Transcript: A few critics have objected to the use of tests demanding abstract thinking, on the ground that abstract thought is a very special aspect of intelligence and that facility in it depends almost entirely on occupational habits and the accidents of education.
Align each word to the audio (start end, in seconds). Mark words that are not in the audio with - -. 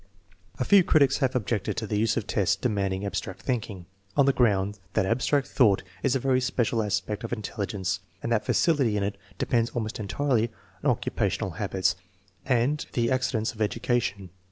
A 0.57 0.65
few 0.65 0.83
critics 0.83 1.19
have 1.19 1.35
objected 1.35 1.77
to 1.77 1.85
the 1.85 1.99
use 1.99 2.17
of 2.17 2.25
tests 2.25 2.55
demanding 2.55 3.05
abstract 3.05 3.43
thinking, 3.43 3.85
on 4.17 4.25
the 4.25 4.33
ground 4.33 4.79
that 4.93 5.05
abstract 5.05 5.45
thought 5.45 5.83
is 6.01 6.15
a 6.15 6.19
very 6.19 6.41
special 6.41 6.81
aspect 6.81 7.23
of 7.23 7.31
intelligence 7.31 7.99
and 8.23 8.31
that 8.31 8.43
facility 8.43 8.97
in 8.97 9.03
it 9.03 9.15
depends 9.37 9.69
almost 9.69 9.99
entirely 9.99 10.49
on 10.83 10.89
occupational 10.89 11.51
habits 11.51 11.95
and 12.47 12.87
the 12.93 13.11
accidents 13.11 13.53
of 13.53 13.61
education. 13.61 14.31